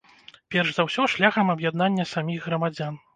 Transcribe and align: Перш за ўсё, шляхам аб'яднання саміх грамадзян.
Перш 0.53 0.69
за 0.77 0.85
ўсё, 0.87 1.05
шляхам 1.13 1.51
аб'яднання 1.57 2.07
саміх 2.13 2.49
грамадзян. 2.51 2.99